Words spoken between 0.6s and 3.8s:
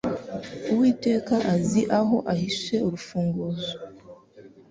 Uwiteka azi aho uhishe 'urufunguzo